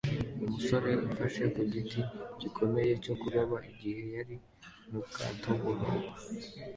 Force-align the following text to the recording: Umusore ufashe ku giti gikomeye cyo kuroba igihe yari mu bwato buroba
Umusore 0.45 0.91
ufashe 1.07 1.43
ku 1.53 1.61
giti 1.73 2.01
gikomeye 2.41 2.91
cyo 3.03 3.13
kuroba 3.21 3.57
igihe 3.71 4.01
yari 4.15 4.35
mu 4.89 4.99
bwato 5.07 5.49
buroba 5.61 6.09